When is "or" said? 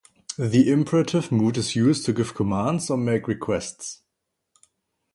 2.89-2.97